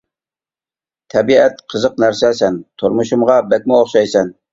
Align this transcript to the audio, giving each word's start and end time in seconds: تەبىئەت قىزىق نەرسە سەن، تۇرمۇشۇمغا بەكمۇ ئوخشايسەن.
تەبىئەت 1.13 1.61
قىزىق 1.73 1.99
نەرسە 2.03 2.31
سەن، 2.39 2.57
تۇرمۇشۇمغا 2.83 3.37
بەكمۇ 3.53 3.79
ئوخشايسەن. 3.83 4.33